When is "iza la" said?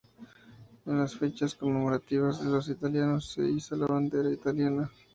3.47-3.85